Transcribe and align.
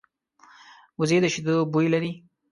وزې 0.99 1.17
د 1.21 1.25
شیدو 1.33 1.55
بوی 1.71 1.87
لري 1.93 2.11